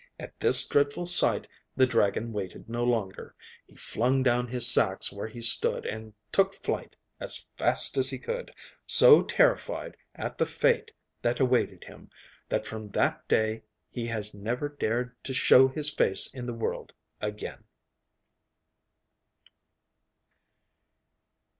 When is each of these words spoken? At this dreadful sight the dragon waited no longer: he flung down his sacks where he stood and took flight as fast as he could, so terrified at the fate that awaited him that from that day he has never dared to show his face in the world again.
At 0.19 0.39
this 0.39 0.65
dreadful 0.67 1.05
sight 1.05 1.47
the 1.77 1.85
dragon 1.85 2.33
waited 2.33 2.67
no 2.67 2.83
longer: 2.83 3.35
he 3.67 3.75
flung 3.75 4.23
down 4.23 4.47
his 4.47 4.67
sacks 4.67 5.11
where 5.13 5.27
he 5.27 5.41
stood 5.41 5.85
and 5.85 6.11
took 6.31 6.55
flight 6.55 6.95
as 7.19 7.45
fast 7.55 7.95
as 7.99 8.09
he 8.09 8.17
could, 8.17 8.51
so 8.87 9.21
terrified 9.21 9.95
at 10.15 10.39
the 10.39 10.45
fate 10.47 10.91
that 11.21 11.39
awaited 11.39 11.83
him 11.83 12.09
that 12.49 12.65
from 12.65 12.89
that 12.89 13.27
day 13.27 13.61
he 13.91 14.07
has 14.07 14.33
never 14.33 14.69
dared 14.69 15.13
to 15.23 15.35
show 15.35 15.67
his 15.67 15.91
face 15.93 16.25
in 16.33 16.47
the 16.47 16.53
world 16.55 16.93
again. 17.21 17.63